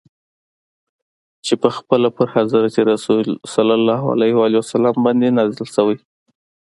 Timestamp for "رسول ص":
2.91-3.55